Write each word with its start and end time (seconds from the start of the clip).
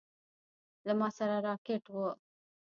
له 0.85 0.93
ما 0.99 1.09
سره 1.17 1.35
راکټ 1.47 1.83
و. 1.91 1.95